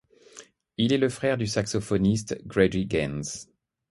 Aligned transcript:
Il 0.77 0.93
est 0.93 0.97
le 0.97 1.09
frère 1.09 1.37
du 1.37 1.45
saxophoniste 1.45 2.41
Grady 2.47 2.87
Gaines. 2.87 3.21